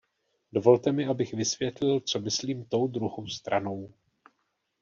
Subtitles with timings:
[0.53, 3.93] Dovolte mi, abych vysvětlil, co myslím tou druhou stranou.